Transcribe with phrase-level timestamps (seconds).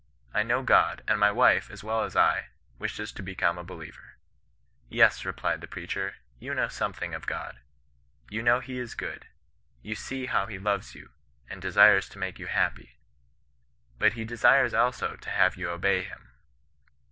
[0.33, 2.47] I know God; and my wife, as well as I,
[2.79, 4.15] wishes to become a believer.'
[4.53, 7.59] * Yes,' replied the preacher, * you know something of God.
[8.27, 9.27] You know he is good;
[9.83, 11.11] you see how he loves you,
[11.47, 12.97] and desires to make you happy;
[13.99, 16.29] but he desires also to have you obey him.'